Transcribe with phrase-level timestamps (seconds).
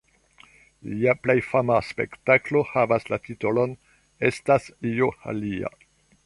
[0.93, 3.77] Lia plej fama spektaklo havas la titolon
[4.31, 5.73] "Estas io alia".